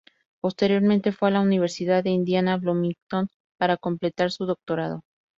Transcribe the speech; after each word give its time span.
Posteriormente 0.41 1.11
fue 1.11 1.27
a 1.27 1.31
la 1.33 1.41
Universidad 1.41 2.03
de 2.03 2.09
Indiana 2.09 2.57
Bloomington 2.57 3.29
para 3.59 3.77
completar 3.77 4.31
su 4.31 4.47
doctorado. 4.47 5.01